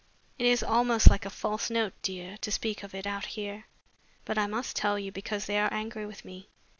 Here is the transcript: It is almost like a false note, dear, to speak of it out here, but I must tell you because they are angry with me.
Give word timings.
It 0.39 0.47
is 0.47 0.63
almost 0.63 1.11
like 1.11 1.27
a 1.27 1.29
false 1.29 1.69
note, 1.69 1.93
dear, 2.01 2.35
to 2.37 2.51
speak 2.51 2.81
of 2.81 2.95
it 2.95 3.05
out 3.05 3.25
here, 3.37 3.65
but 4.25 4.35
I 4.35 4.47
must 4.47 4.75
tell 4.75 4.97
you 4.97 5.11
because 5.11 5.45
they 5.45 5.59
are 5.59 5.71
angry 5.71 6.07
with 6.07 6.25
me. 6.25 6.49